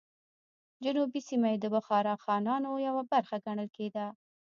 جنوبي 0.83 1.19
سیمه 1.29 1.47
یې 1.53 1.57
د 1.61 1.65
بخارا 1.75 2.13
خانانو 2.23 2.71
یوه 2.87 3.03
برخه 3.11 3.35
ګڼل 3.45 3.69
کېده. 3.77 4.05